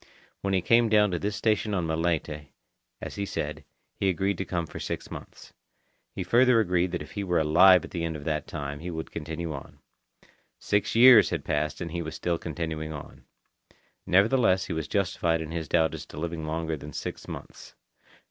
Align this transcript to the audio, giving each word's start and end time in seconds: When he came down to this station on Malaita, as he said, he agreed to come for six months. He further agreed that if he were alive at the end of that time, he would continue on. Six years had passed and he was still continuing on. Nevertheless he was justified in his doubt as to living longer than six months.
When 0.41 0.55
he 0.55 0.63
came 0.63 0.89
down 0.89 1.11
to 1.11 1.19
this 1.19 1.35
station 1.35 1.75
on 1.75 1.85
Malaita, 1.85 2.47
as 3.01 3.17
he 3.17 3.25
said, 3.27 3.63
he 3.93 4.09
agreed 4.09 4.39
to 4.39 4.45
come 4.45 4.65
for 4.65 4.79
six 4.79 5.11
months. 5.11 5.53
He 6.15 6.23
further 6.23 6.59
agreed 6.59 6.91
that 6.93 7.03
if 7.03 7.11
he 7.11 7.23
were 7.23 7.37
alive 7.37 7.85
at 7.85 7.91
the 7.91 8.03
end 8.03 8.15
of 8.15 8.23
that 8.23 8.47
time, 8.47 8.79
he 8.79 8.89
would 8.89 9.11
continue 9.11 9.53
on. 9.53 9.77
Six 10.57 10.95
years 10.95 11.29
had 11.29 11.45
passed 11.45 11.81
and 11.81 11.91
he 11.91 12.01
was 12.01 12.15
still 12.15 12.39
continuing 12.39 12.91
on. 12.91 13.25
Nevertheless 14.07 14.65
he 14.65 14.73
was 14.73 14.87
justified 14.87 15.39
in 15.39 15.51
his 15.51 15.67
doubt 15.67 15.93
as 15.93 16.07
to 16.07 16.17
living 16.19 16.47
longer 16.47 16.75
than 16.75 16.93
six 16.93 17.27
months. 17.27 17.75